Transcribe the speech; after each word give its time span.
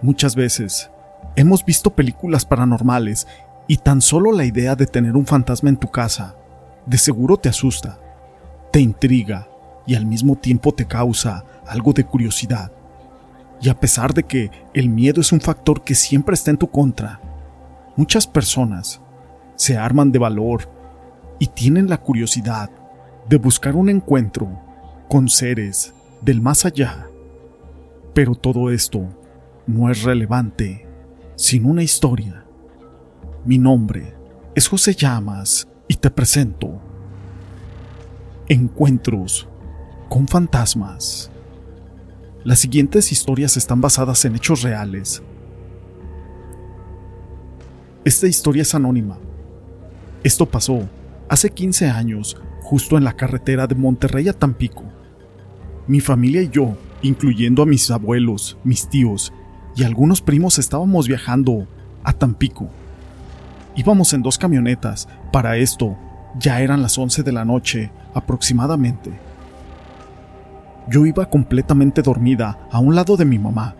Muchas 0.00 0.36
veces 0.36 0.90
hemos 1.34 1.64
visto 1.64 1.90
películas 1.90 2.44
paranormales 2.44 3.26
y 3.66 3.78
tan 3.78 4.00
solo 4.00 4.30
la 4.30 4.44
idea 4.44 4.76
de 4.76 4.86
tener 4.86 5.16
un 5.16 5.26
fantasma 5.26 5.70
en 5.70 5.76
tu 5.76 5.90
casa 5.90 6.36
de 6.86 6.96
seguro 6.98 7.36
te 7.36 7.48
asusta, 7.48 7.98
te 8.72 8.78
intriga 8.78 9.48
y 9.88 9.96
al 9.96 10.06
mismo 10.06 10.36
tiempo 10.36 10.72
te 10.72 10.86
causa 10.86 11.44
algo 11.66 11.92
de 11.92 12.04
curiosidad. 12.04 12.70
Y 13.60 13.70
a 13.70 13.80
pesar 13.80 14.14
de 14.14 14.22
que 14.22 14.52
el 14.72 14.88
miedo 14.88 15.20
es 15.20 15.32
un 15.32 15.40
factor 15.40 15.82
que 15.82 15.96
siempre 15.96 16.34
está 16.34 16.52
en 16.52 16.58
tu 16.58 16.70
contra, 16.70 17.20
muchas 17.96 18.24
personas 18.24 19.00
se 19.56 19.76
arman 19.76 20.12
de 20.12 20.20
valor 20.20 20.70
y 21.40 21.48
tienen 21.48 21.88
la 21.88 21.98
curiosidad 21.98 22.70
de 23.28 23.36
buscar 23.36 23.74
un 23.74 23.88
encuentro 23.88 24.48
con 25.08 25.28
seres 25.28 25.92
del 26.22 26.40
más 26.40 26.64
allá. 26.64 27.08
Pero 28.14 28.36
todo 28.36 28.70
esto 28.70 29.08
no 29.68 29.90
es 29.90 30.02
relevante 30.02 30.86
sin 31.36 31.66
una 31.66 31.82
historia. 31.82 32.44
Mi 33.44 33.58
nombre 33.58 34.14
es 34.54 34.66
José 34.66 34.94
Llamas 34.94 35.68
y 35.86 35.94
te 35.94 36.10
presento 36.10 36.80
Encuentros 38.48 39.46
con 40.08 40.26
fantasmas. 40.26 41.30
Las 42.44 42.60
siguientes 42.60 43.12
historias 43.12 43.58
están 43.58 43.82
basadas 43.82 44.24
en 44.24 44.36
hechos 44.36 44.62
reales. 44.62 45.22
Esta 48.06 48.26
historia 48.26 48.62
es 48.62 48.74
anónima. 48.74 49.18
Esto 50.24 50.46
pasó 50.46 50.88
hace 51.28 51.50
15 51.50 51.90
años, 51.90 52.38
justo 52.62 52.96
en 52.96 53.04
la 53.04 53.12
carretera 53.12 53.66
de 53.66 53.74
Monterrey 53.74 54.28
a 54.28 54.32
Tampico. 54.32 54.84
Mi 55.86 56.00
familia 56.00 56.40
y 56.40 56.48
yo, 56.48 56.74
incluyendo 57.02 57.62
a 57.62 57.66
mis 57.66 57.90
abuelos, 57.90 58.56
mis 58.64 58.88
tíos 58.88 59.30
y 59.78 59.84
algunos 59.84 60.20
primos 60.20 60.58
estábamos 60.58 61.06
viajando 61.06 61.68
a 62.02 62.12
Tampico. 62.12 62.68
Íbamos 63.76 64.12
en 64.12 64.22
dos 64.22 64.36
camionetas. 64.36 65.06
Para 65.30 65.56
esto, 65.56 65.96
ya 66.36 66.60
eran 66.60 66.82
las 66.82 66.98
11 66.98 67.22
de 67.22 67.30
la 67.30 67.44
noche 67.44 67.92
aproximadamente. 68.12 69.12
Yo 70.88 71.06
iba 71.06 71.30
completamente 71.30 72.02
dormida 72.02 72.58
a 72.72 72.80
un 72.80 72.96
lado 72.96 73.16
de 73.16 73.24
mi 73.24 73.38
mamá. 73.38 73.76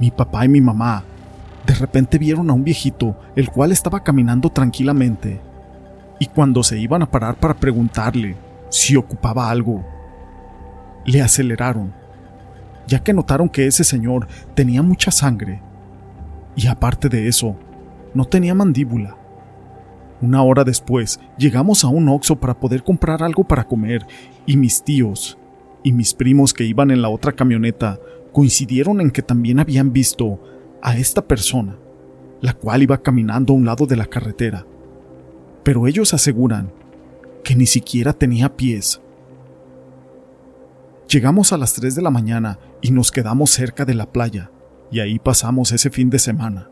Mi 0.00 0.10
papá 0.10 0.46
y 0.46 0.48
mi 0.48 0.60
mamá 0.60 1.04
de 1.64 1.74
repente 1.74 2.18
vieron 2.18 2.50
a 2.50 2.52
un 2.52 2.64
viejito, 2.64 3.16
el 3.36 3.50
cual 3.50 3.70
estaba 3.70 4.02
caminando 4.02 4.50
tranquilamente. 4.50 5.40
Y 6.18 6.26
cuando 6.26 6.64
se 6.64 6.76
iban 6.80 7.02
a 7.02 7.10
parar 7.10 7.36
para 7.36 7.54
preguntarle 7.54 8.34
si 8.68 8.96
ocupaba 8.96 9.48
algo, 9.48 9.86
le 11.04 11.22
aceleraron 11.22 12.03
ya 12.86 13.02
que 13.02 13.12
notaron 13.12 13.48
que 13.48 13.66
ese 13.66 13.84
señor 13.84 14.28
tenía 14.54 14.82
mucha 14.82 15.10
sangre. 15.10 15.62
Y 16.56 16.66
aparte 16.66 17.08
de 17.08 17.28
eso, 17.28 17.56
no 18.14 18.24
tenía 18.24 18.54
mandíbula. 18.54 19.16
Una 20.20 20.42
hora 20.42 20.64
después, 20.64 21.20
llegamos 21.36 21.84
a 21.84 21.88
un 21.88 22.08
Oxxo 22.08 22.36
para 22.36 22.58
poder 22.58 22.82
comprar 22.82 23.22
algo 23.22 23.44
para 23.44 23.64
comer 23.64 24.06
y 24.46 24.56
mis 24.56 24.82
tíos 24.82 25.38
y 25.82 25.92
mis 25.92 26.14
primos 26.14 26.54
que 26.54 26.64
iban 26.64 26.90
en 26.90 27.02
la 27.02 27.10
otra 27.10 27.32
camioneta 27.32 27.98
coincidieron 28.32 29.00
en 29.00 29.10
que 29.10 29.22
también 29.22 29.60
habían 29.60 29.92
visto 29.92 30.40
a 30.82 30.96
esta 30.96 31.26
persona, 31.26 31.76
la 32.40 32.54
cual 32.54 32.82
iba 32.82 33.02
caminando 33.02 33.52
a 33.52 33.56
un 33.56 33.64
lado 33.64 33.86
de 33.86 33.96
la 33.96 34.06
carretera. 34.06 34.66
Pero 35.62 35.86
ellos 35.86 36.14
aseguran 36.14 36.72
que 37.42 37.54
ni 37.54 37.66
siquiera 37.66 38.12
tenía 38.12 38.56
pies. 38.56 39.00
Llegamos 41.14 41.52
a 41.52 41.58
las 41.58 41.74
3 41.74 41.94
de 41.94 42.02
la 42.02 42.10
mañana 42.10 42.58
y 42.82 42.90
nos 42.90 43.12
quedamos 43.12 43.50
cerca 43.50 43.84
de 43.84 43.94
la 43.94 44.10
playa, 44.10 44.50
y 44.90 44.98
ahí 44.98 45.20
pasamos 45.20 45.70
ese 45.70 45.88
fin 45.88 46.10
de 46.10 46.18
semana. 46.18 46.68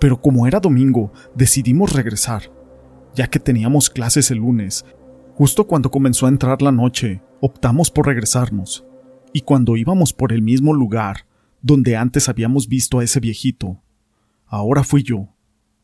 Pero 0.00 0.20
como 0.20 0.48
era 0.48 0.58
domingo, 0.58 1.12
decidimos 1.36 1.92
regresar, 1.92 2.50
ya 3.14 3.28
que 3.28 3.38
teníamos 3.38 3.88
clases 3.88 4.32
el 4.32 4.38
lunes. 4.38 4.84
Justo 5.36 5.68
cuando 5.68 5.88
comenzó 5.88 6.26
a 6.26 6.30
entrar 6.30 6.62
la 6.62 6.72
noche, 6.72 7.22
optamos 7.40 7.92
por 7.92 8.08
regresarnos. 8.08 8.84
Y 9.32 9.42
cuando 9.42 9.76
íbamos 9.76 10.12
por 10.12 10.32
el 10.32 10.42
mismo 10.42 10.74
lugar 10.74 11.28
donde 11.62 11.96
antes 11.96 12.28
habíamos 12.28 12.66
visto 12.66 12.98
a 12.98 13.04
ese 13.04 13.20
viejito, 13.20 13.80
ahora 14.46 14.82
fui 14.82 15.04
yo, 15.04 15.28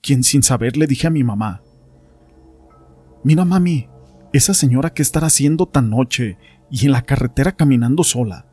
quien 0.03 0.25
sin 0.25 0.43
saber 0.43 0.77
le 0.77 0.89
dije 0.89 1.07
a 1.07 1.11
mi 1.11 1.23
mamá, 1.23 1.63
Mira 3.23 3.45
mami, 3.45 3.89
esa 4.33 4.55
señora 4.55 4.93
que 4.93 5.03
estará 5.03 5.29
haciendo 5.29 5.67
tan 5.67 5.89
noche 5.89 6.37
y 6.71 6.87
en 6.87 6.93
la 6.93 7.03
carretera 7.03 7.53
caminando 7.53 8.05
sola. 8.05 8.47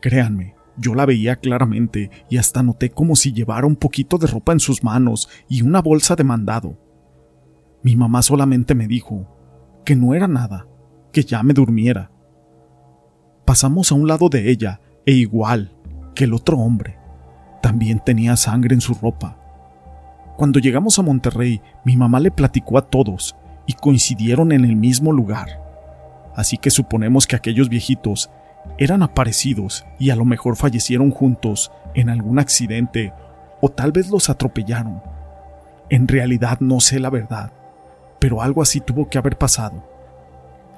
Créanme, 0.00 0.54
yo 0.76 0.94
la 0.94 1.06
veía 1.06 1.36
claramente 1.36 2.10
y 2.28 2.38
hasta 2.38 2.62
noté 2.62 2.90
como 2.90 3.16
si 3.16 3.32
llevara 3.32 3.66
un 3.66 3.76
poquito 3.76 4.18
de 4.18 4.26
ropa 4.26 4.52
en 4.52 4.60
sus 4.60 4.82
manos 4.82 5.28
y 5.48 5.62
una 5.62 5.82
bolsa 5.82 6.16
de 6.16 6.24
mandado. 6.24 6.78
Mi 7.82 7.96
mamá 7.96 8.22
solamente 8.22 8.74
me 8.74 8.86
dijo 8.86 9.26
que 9.84 9.96
no 9.96 10.14
era 10.14 10.26
nada, 10.26 10.66
que 11.12 11.22
ya 11.22 11.42
me 11.42 11.52
durmiera. 11.52 12.10
Pasamos 13.44 13.92
a 13.92 13.94
un 13.94 14.06
lado 14.06 14.28
de 14.28 14.50
ella 14.50 14.80
e 15.04 15.12
igual 15.12 15.74
que 16.14 16.24
el 16.24 16.34
otro 16.34 16.58
hombre, 16.58 16.98
también 17.62 18.00
tenía 18.04 18.36
sangre 18.36 18.74
en 18.74 18.80
su 18.80 18.94
ropa. 18.94 19.36
Cuando 20.36 20.60
llegamos 20.60 20.98
a 20.98 21.02
Monterrey, 21.02 21.60
mi 21.84 21.96
mamá 21.96 22.20
le 22.20 22.30
platicó 22.30 22.78
a 22.78 22.82
todos 22.82 23.36
y 23.66 23.74
coincidieron 23.74 24.52
en 24.52 24.64
el 24.64 24.76
mismo 24.76 25.12
lugar 25.12 25.69
así 26.34 26.56
que 26.56 26.70
suponemos 26.70 27.26
que 27.26 27.36
aquellos 27.36 27.68
viejitos 27.68 28.30
eran 28.78 29.02
aparecidos 29.02 29.86
y 29.98 30.10
a 30.10 30.16
lo 30.16 30.24
mejor 30.24 30.56
fallecieron 30.56 31.10
juntos 31.10 31.72
en 31.94 32.08
algún 32.08 32.38
accidente 32.38 33.12
o 33.60 33.68
tal 33.68 33.92
vez 33.92 34.10
los 34.10 34.30
atropellaron. 34.30 35.02
En 35.88 36.08
realidad 36.08 36.60
no 36.60 36.80
sé 36.80 37.00
la 37.00 37.10
verdad, 37.10 37.52
pero 38.18 38.42
algo 38.42 38.62
así 38.62 38.80
tuvo 38.80 39.08
que 39.08 39.18
haber 39.18 39.36
pasado, 39.36 39.84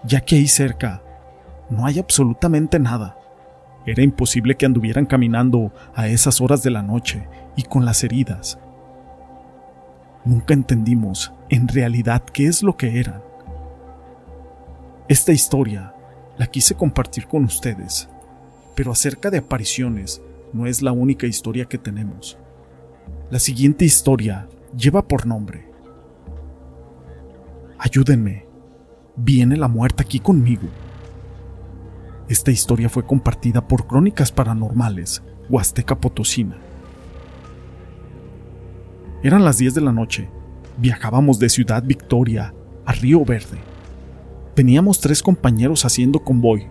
ya 0.05 0.21
que 0.21 0.37
ahí 0.37 0.49
cerca 0.49 1.03
no 1.71 1.87
hay 1.87 1.99
absolutamente 1.99 2.79
nada. 2.79 3.17
Era 3.85 4.03
imposible 4.03 4.57
que 4.57 4.67
anduvieran 4.67 5.07
caminando 5.07 5.73
a 5.95 6.07
esas 6.07 6.41
horas 6.41 6.63
de 6.63 6.71
la 6.71 6.83
noche 6.83 7.27
y 7.57 7.63
con 7.63 7.85
las 7.85 8.05
heridas. 8.05 8.59
Nunca 10.25 10.55
entendimos 10.55 11.33
en 11.49 11.67
realidad 11.67 12.23
qué 12.23 12.47
es 12.47 12.63
lo 12.63 12.77
que 12.77 13.01
eran. 13.01 13.23
Esta 15.13 15.31
historia 15.31 15.95
la 16.39 16.47
quise 16.47 16.75
compartir 16.75 17.27
con 17.27 17.45
ustedes, 17.45 18.09
pero 18.75 18.93
acerca 18.93 19.29
de 19.29 19.37
apariciones 19.37 20.23
no 20.55 20.65
es 20.65 20.81
la 20.81 20.93
única 20.93 21.27
historia 21.27 21.67
que 21.67 21.77
tenemos. 21.77 22.39
La 23.31 23.39
siguiente 23.39 23.85
historia 23.85 24.49
lleva 24.75 25.07
por 25.07 25.27
nombre 25.27 25.67
Ayúdenme, 27.77 28.47
viene 29.15 29.59
la 29.59 29.69
muerte 29.69 30.03
aquí 30.03 30.19
conmigo. 30.19 30.67
Esta 32.31 32.51
historia 32.51 32.89
fue 32.89 33.05
compartida 33.05 33.69
por 33.69 33.87
Crónicas 33.87 34.33
Paranormales, 34.33 35.23
Huasteca 35.51 36.01
Potosina. 36.01 36.57
Eran 39.23 39.45
las 39.45 39.59
10 39.59 39.75
de 39.75 39.81
la 39.83 39.93
noche. 39.93 40.31
Viajábamos 40.79 41.39
de 41.39 41.51
Ciudad 41.51 41.83
Victoria 41.83 42.55
a 42.87 42.93
Río 42.93 43.27
Verde. 43.27 43.72
Teníamos 44.55 45.01
tres 45.01 45.23
compañeros 45.23 45.87
haciendo 45.87 46.19
convoy. 46.19 46.67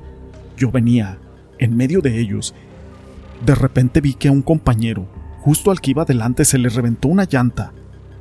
Yo 0.56 0.70
venía, 0.70 1.18
en 1.58 1.76
medio 1.76 2.02
de 2.02 2.20
ellos. 2.20 2.54
De 3.44 3.56
repente 3.56 4.02
vi 4.02 4.14
que 4.14 4.28
a 4.28 4.32
un 4.32 4.44
compañero, 4.44 5.08
justo 5.40 5.72
al 5.72 5.82
que 5.82 5.90
iba 5.90 6.06
delante, 6.06 6.46
se 6.46 6.60
le 6.60 6.70
reventó 6.70 7.08
una 7.08 7.24
llanta 7.24 7.74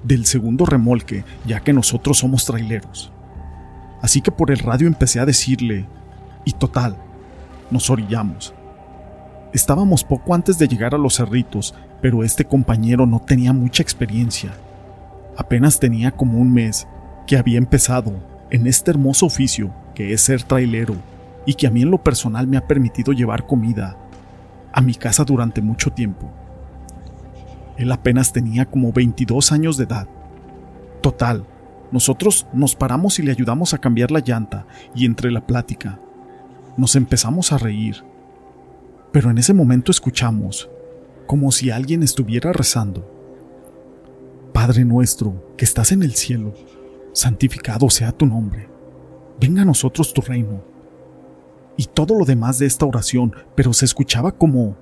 del 0.02 0.24
segundo 0.24 0.64
remolque, 0.64 1.24
ya 1.46 1.60
que 1.60 1.74
nosotros 1.74 2.16
somos 2.16 2.46
traileros. 2.46 3.12
Así 4.00 4.22
que 4.22 4.30
por 4.30 4.50
el 4.50 4.60
radio 4.60 4.86
empecé 4.86 5.20
a 5.20 5.26
decirle, 5.26 5.86
y 6.46 6.52
total, 6.52 6.96
nos 7.70 7.90
orillamos. 7.90 8.54
Estábamos 9.52 10.04
poco 10.04 10.34
antes 10.34 10.58
de 10.58 10.68
llegar 10.68 10.94
a 10.94 10.98
los 10.98 11.16
cerritos, 11.16 11.74
pero 12.00 12.24
este 12.24 12.46
compañero 12.46 13.04
no 13.04 13.20
tenía 13.20 13.52
mucha 13.52 13.82
experiencia. 13.82 14.52
Apenas 15.36 15.78
tenía 15.78 16.12
como 16.12 16.38
un 16.38 16.50
mes 16.50 16.86
que 17.26 17.36
había 17.36 17.58
empezado 17.58 18.29
en 18.50 18.66
este 18.66 18.90
hermoso 18.90 19.26
oficio 19.26 19.72
que 19.94 20.12
es 20.12 20.20
ser 20.20 20.42
trailero 20.42 20.96
y 21.46 21.54
que 21.54 21.66
a 21.66 21.70
mí 21.70 21.82
en 21.82 21.90
lo 21.90 22.02
personal 22.02 22.46
me 22.46 22.56
ha 22.56 22.66
permitido 22.66 23.12
llevar 23.12 23.46
comida 23.46 23.96
a 24.72 24.80
mi 24.80 24.94
casa 24.94 25.24
durante 25.24 25.62
mucho 25.62 25.90
tiempo. 25.90 26.30
Él 27.76 27.90
apenas 27.92 28.32
tenía 28.32 28.66
como 28.66 28.92
22 28.92 29.52
años 29.52 29.76
de 29.76 29.84
edad. 29.84 30.06
Total, 31.00 31.46
nosotros 31.92 32.46
nos 32.52 32.76
paramos 32.76 33.18
y 33.18 33.22
le 33.22 33.32
ayudamos 33.32 33.74
a 33.74 33.78
cambiar 33.78 34.10
la 34.10 34.20
llanta 34.20 34.66
y 34.94 35.06
entre 35.06 35.30
la 35.30 35.46
plática 35.46 35.98
nos 36.76 36.96
empezamos 36.96 37.52
a 37.52 37.58
reír. 37.58 38.04
Pero 39.12 39.30
en 39.30 39.38
ese 39.38 39.54
momento 39.54 39.90
escuchamos 39.90 40.70
como 41.26 41.52
si 41.52 41.70
alguien 41.70 42.02
estuviera 42.02 42.52
rezando. 42.52 43.08
Padre 44.52 44.84
nuestro, 44.84 45.54
que 45.56 45.64
estás 45.64 45.92
en 45.92 46.02
el 46.02 46.14
cielo, 46.14 46.54
santificado 47.12 47.90
sea 47.90 48.12
tu 48.12 48.26
nombre. 48.26 48.68
Venga 49.40 49.62
a 49.62 49.64
nosotros 49.64 50.12
tu 50.12 50.20
reino. 50.20 50.62
Y 51.76 51.86
todo 51.86 52.18
lo 52.18 52.24
demás 52.24 52.58
de 52.58 52.66
esta 52.66 52.86
oración, 52.86 53.34
pero 53.54 53.72
se 53.72 53.84
escuchaba 53.84 54.32
como 54.32 54.76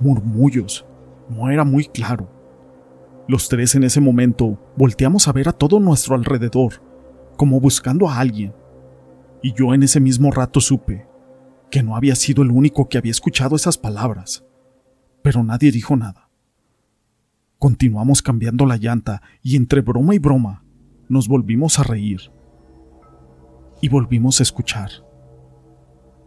murmullos. 0.00 0.86
No 1.28 1.50
era 1.50 1.64
muy 1.64 1.84
claro. 1.84 2.30
Los 3.26 3.48
tres 3.48 3.74
en 3.74 3.84
ese 3.84 4.00
momento 4.00 4.58
volteamos 4.76 5.28
a 5.28 5.32
ver 5.32 5.48
a 5.48 5.52
todo 5.52 5.80
nuestro 5.80 6.14
alrededor, 6.14 6.82
como 7.36 7.60
buscando 7.60 8.08
a 8.08 8.18
alguien. 8.18 8.54
Y 9.42 9.52
yo 9.52 9.74
en 9.74 9.82
ese 9.82 10.00
mismo 10.00 10.30
rato 10.30 10.60
supe 10.60 11.06
que 11.70 11.82
no 11.82 11.94
había 11.94 12.16
sido 12.16 12.42
el 12.42 12.50
único 12.50 12.88
que 12.88 12.96
había 12.96 13.10
escuchado 13.10 13.54
esas 13.54 13.76
palabras. 13.76 14.44
Pero 15.22 15.44
nadie 15.44 15.70
dijo 15.70 15.94
nada. 15.94 16.30
Continuamos 17.58 18.22
cambiando 18.22 18.64
la 18.64 18.78
llanta 18.78 19.20
y 19.42 19.56
entre 19.56 19.82
broma 19.82 20.14
y 20.14 20.18
broma 20.18 20.64
nos 21.08 21.28
volvimos 21.28 21.78
a 21.78 21.82
reír. 21.82 22.30
Y 23.80 23.88
volvimos 23.88 24.40
a 24.40 24.42
escuchar. 24.42 24.90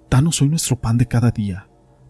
Danos 0.10 0.42
hoy 0.42 0.50
nuestro 0.50 0.80
pan 0.80 0.98
de 0.98 1.08
cada 1.08 1.32
día. 1.32 1.68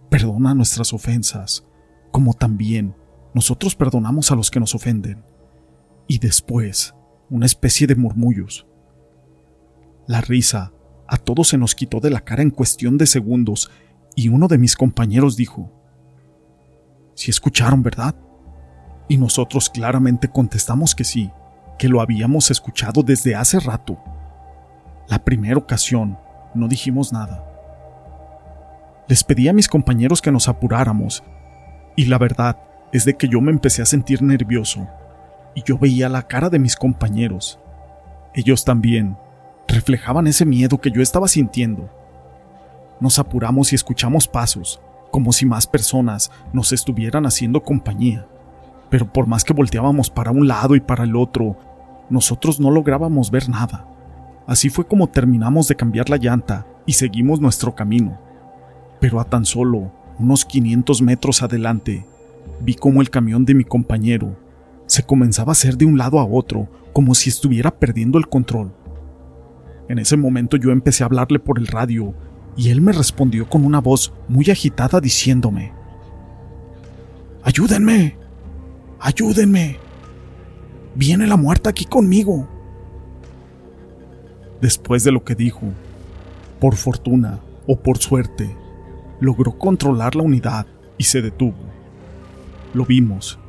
Perdona 0.09 0.53
nuestras 0.53 0.93
ofensas, 0.93 1.65
como 2.11 2.33
también 2.33 2.95
nosotros 3.33 3.75
perdonamos 3.75 4.31
a 4.31 4.35
los 4.35 4.51
que 4.51 4.59
nos 4.59 4.75
ofenden. 4.75 5.23
Y 6.07 6.19
después, 6.19 6.93
una 7.29 7.45
especie 7.45 7.87
de 7.87 7.95
murmullos. 7.95 8.67
La 10.07 10.21
risa 10.21 10.73
a 11.07 11.17
todos 11.17 11.49
se 11.49 11.57
nos 11.57 11.75
quitó 11.75 11.99
de 11.99 12.09
la 12.09 12.21
cara 12.21 12.41
en 12.41 12.51
cuestión 12.51 12.97
de 12.97 13.05
segundos 13.05 13.69
y 14.15 14.29
uno 14.29 14.47
de 14.47 14.57
mis 14.57 14.75
compañeros 14.75 15.35
dijo, 15.35 15.71
Si 17.15 17.31
escucharon, 17.31 17.83
¿verdad? 17.83 18.15
Y 19.07 19.17
nosotros 19.17 19.69
claramente 19.69 20.29
contestamos 20.29 20.95
que 20.95 21.03
sí, 21.03 21.31
que 21.81 21.89
lo 21.89 21.99
habíamos 21.99 22.51
escuchado 22.51 23.01
desde 23.01 23.33
hace 23.33 23.59
rato. 23.59 23.97
La 25.07 25.17
primera 25.25 25.57
ocasión 25.57 26.15
no 26.53 26.67
dijimos 26.67 27.11
nada. 27.11 27.43
Les 29.07 29.23
pedí 29.23 29.47
a 29.47 29.53
mis 29.53 29.67
compañeros 29.67 30.21
que 30.21 30.31
nos 30.31 30.47
apuráramos, 30.47 31.23
y 31.95 32.05
la 32.05 32.19
verdad 32.19 32.55
es 32.91 33.03
de 33.05 33.17
que 33.17 33.27
yo 33.27 33.41
me 33.41 33.49
empecé 33.49 33.81
a 33.81 33.87
sentir 33.87 34.21
nervioso 34.21 34.87
y 35.55 35.63
yo 35.63 35.79
veía 35.79 36.07
la 36.07 36.27
cara 36.27 36.51
de 36.51 36.59
mis 36.59 36.75
compañeros. 36.75 37.59
Ellos 38.35 38.63
también 38.63 39.17
reflejaban 39.67 40.27
ese 40.27 40.45
miedo 40.45 40.79
que 40.79 40.91
yo 40.91 41.01
estaba 41.01 41.27
sintiendo. 41.27 41.89
Nos 42.99 43.17
apuramos 43.17 43.71
y 43.71 43.75
escuchamos 43.75 44.27
pasos, 44.27 44.79
como 45.09 45.33
si 45.33 45.47
más 45.47 45.65
personas 45.65 46.29
nos 46.53 46.73
estuvieran 46.73 47.25
haciendo 47.25 47.63
compañía. 47.63 48.27
Pero 48.91 49.11
por 49.11 49.25
más 49.25 49.43
que 49.43 49.53
volteábamos 49.53 50.11
para 50.11 50.29
un 50.29 50.47
lado 50.47 50.75
y 50.75 50.79
para 50.79 51.05
el 51.05 51.15
otro, 51.15 51.57
nosotros 52.11 52.59
no 52.59 52.69
lográbamos 52.69 53.31
ver 53.31 53.49
nada. 53.49 53.87
Así 54.45 54.69
fue 54.69 54.85
como 54.85 55.07
terminamos 55.07 55.67
de 55.67 55.75
cambiar 55.75 56.09
la 56.09 56.17
llanta 56.17 56.67
y 56.85 56.93
seguimos 56.93 57.39
nuestro 57.39 57.73
camino. 57.73 58.19
Pero 58.99 59.19
a 59.19 59.23
tan 59.23 59.45
solo 59.45 59.91
unos 60.19 60.45
500 60.45 61.01
metros 61.01 61.41
adelante 61.41 62.05
vi 62.59 62.75
como 62.75 63.01
el 63.01 63.09
camión 63.09 63.45
de 63.45 63.55
mi 63.55 63.63
compañero 63.63 64.35
se 64.85 65.03
comenzaba 65.03 65.51
a 65.51 65.53
hacer 65.53 65.77
de 65.77 65.85
un 65.85 65.97
lado 65.97 66.19
a 66.19 66.25
otro, 66.25 66.67
como 66.91 67.15
si 67.15 67.29
estuviera 67.29 67.71
perdiendo 67.71 68.17
el 68.17 68.27
control. 68.27 68.73
En 69.87 69.99
ese 69.99 70.17
momento 70.17 70.57
yo 70.57 70.71
empecé 70.71 71.03
a 71.03 71.05
hablarle 71.05 71.39
por 71.39 71.57
el 71.57 71.67
radio 71.67 72.13
y 72.57 72.71
él 72.71 72.81
me 72.81 72.91
respondió 72.91 73.47
con 73.47 73.63
una 73.63 73.79
voz 73.79 74.13
muy 74.27 74.49
agitada 74.49 74.99
diciéndome, 74.99 75.71
Ayúdenme, 77.43 78.17
ayúdenme, 78.99 79.77
viene 80.95 81.27
la 81.27 81.37
muerte 81.37 81.69
aquí 81.69 81.85
conmigo. 81.85 82.47
Después 84.61 85.03
de 85.03 85.11
lo 85.11 85.23
que 85.23 85.35
dijo, 85.35 85.61
por 86.59 86.75
fortuna 86.75 87.39
o 87.67 87.77
por 87.77 87.97
suerte, 87.97 88.55
logró 89.19 89.57
controlar 89.57 90.15
la 90.15 90.23
unidad 90.23 90.67
y 90.97 91.05
se 91.05 91.21
detuvo. 91.21 91.57
Lo 92.73 92.85
vimos, 92.85 93.39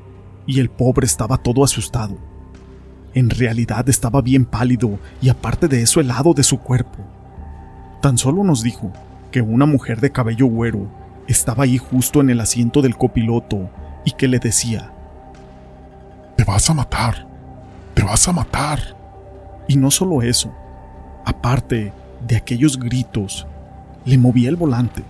y 0.46 0.60
el 0.60 0.70
pobre 0.70 1.06
estaba 1.06 1.36
todo 1.38 1.64
asustado. 1.64 2.16
En 3.14 3.30
realidad 3.30 3.88
estaba 3.88 4.22
bien 4.22 4.44
pálido 4.44 4.98
y 5.20 5.28
aparte 5.28 5.68
de 5.68 5.82
eso 5.82 6.00
helado 6.00 6.32
de 6.32 6.42
su 6.42 6.58
cuerpo. 6.58 6.98
Tan 8.00 8.16
solo 8.18 8.42
nos 8.42 8.62
dijo 8.62 8.90
que 9.30 9.42
una 9.42 9.66
mujer 9.66 10.00
de 10.00 10.10
cabello 10.10 10.46
güero 10.46 10.88
estaba 11.28 11.64
ahí 11.64 11.78
justo 11.78 12.20
en 12.20 12.30
el 12.30 12.40
asiento 12.40 12.82
del 12.82 12.96
copiloto 12.96 13.70
y 14.04 14.12
que 14.12 14.28
le 14.28 14.38
decía, 14.38 14.92
Te 16.36 16.44
vas 16.44 16.68
a 16.70 16.74
matar, 16.74 17.28
te 17.94 18.02
vas 18.02 18.26
a 18.28 18.32
matar. 18.32 18.96
Y 19.68 19.76
no 19.76 19.90
solo 19.90 20.22
eso, 20.22 20.52
aparte 21.24 21.92
de 22.26 22.36
aquellos 22.36 22.78
gritos, 22.78 23.46
le 24.04 24.18
movía 24.18 24.48
el 24.48 24.56
volante 24.56 25.02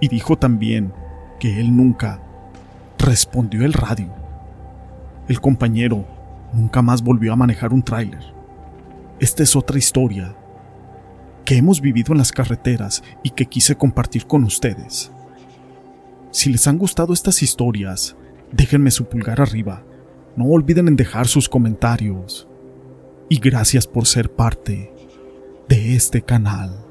y 0.00 0.08
dijo 0.08 0.36
también 0.36 0.92
que 1.38 1.60
él 1.60 1.74
nunca 1.74 2.20
respondió 2.98 3.64
el 3.64 3.72
radio. 3.72 4.12
El 5.28 5.40
compañero 5.40 6.04
nunca 6.52 6.82
más 6.82 7.02
volvió 7.02 7.32
a 7.32 7.36
manejar 7.36 7.72
un 7.72 7.82
tráiler. 7.82 8.22
Esta 9.20 9.42
es 9.42 9.54
otra 9.54 9.78
historia 9.78 10.34
que 11.44 11.56
hemos 11.56 11.80
vivido 11.80 12.12
en 12.12 12.18
las 12.18 12.32
carreteras 12.32 13.02
y 13.22 13.30
que 13.30 13.46
quise 13.46 13.76
compartir 13.76 14.26
con 14.26 14.44
ustedes. 14.44 15.10
Si 16.30 16.50
les 16.50 16.66
han 16.66 16.78
gustado 16.78 17.12
estas 17.12 17.42
historias, 17.42 18.16
déjenme 18.52 18.90
su 18.90 19.06
pulgar 19.06 19.40
arriba. 19.40 19.82
No 20.36 20.46
olviden 20.46 20.88
en 20.88 20.96
dejar 20.96 21.26
sus 21.26 21.48
comentarios. 21.48 22.48
Y 23.28 23.38
gracias 23.38 23.86
por 23.86 24.06
ser 24.06 24.30
parte 24.30 24.92
de 25.68 25.94
este 25.94 26.22
canal. 26.22 26.81